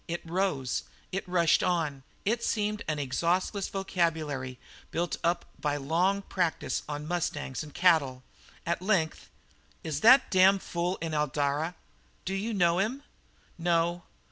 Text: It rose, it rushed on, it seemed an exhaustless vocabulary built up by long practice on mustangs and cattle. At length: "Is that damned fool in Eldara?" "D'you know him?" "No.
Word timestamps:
It 0.07 0.23
rose, 0.27 0.81
it 1.11 1.23
rushed 1.29 1.61
on, 1.61 2.01
it 2.25 2.43
seemed 2.43 2.81
an 2.87 2.97
exhaustless 2.97 3.67
vocabulary 3.67 4.57
built 4.89 5.17
up 5.23 5.45
by 5.59 5.77
long 5.77 6.23
practice 6.23 6.81
on 6.89 7.05
mustangs 7.07 7.61
and 7.61 7.71
cattle. 7.71 8.23
At 8.65 8.81
length: 8.81 9.29
"Is 9.83 9.99
that 10.01 10.31
damned 10.31 10.63
fool 10.63 10.97
in 11.01 11.13
Eldara?" 11.13 11.75
"D'you 12.25 12.51
know 12.51 12.79
him?" 12.79 13.03
"No. 13.59 14.01